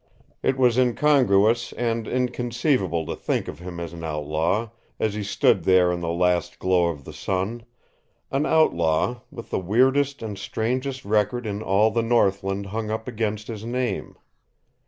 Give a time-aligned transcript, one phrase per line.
[0.41, 5.63] It was incongruous and inconceivable to think of him as an outlaw, as he stood
[5.63, 7.65] there in the last glow of the sun
[8.31, 13.47] an outlaw with the weirdest and strangest record in all the northland hung up against
[13.47, 14.15] his name.